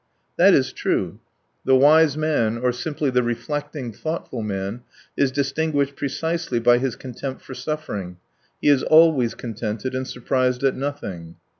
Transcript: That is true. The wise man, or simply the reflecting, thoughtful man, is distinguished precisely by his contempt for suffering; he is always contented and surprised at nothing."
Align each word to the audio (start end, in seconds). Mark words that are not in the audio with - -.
That 0.35 0.55
is 0.55 0.73
true. 0.73 1.19
The 1.63 1.75
wise 1.75 2.17
man, 2.17 2.57
or 2.57 2.71
simply 2.71 3.11
the 3.11 3.21
reflecting, 3.21 3.91
thoughtful 3.91 4.41
man, 4.41 4.81
is 5.15 5.31
distinguished 5.31 5.95
precisely 5.95 6.59
by 6.59 6.79
his 6.79 6.95
contempt 6.95 7.43
for 7.43 7.53
suffering; 7.53 8.17
he 8.59 8.67
is 8.69 8.81
always 8.81 9.35
contented 9.35 9.93
and 9.93 10.07
surprised 10.07 10.63
at 10.63 10.75
nothing." 10.75 11.35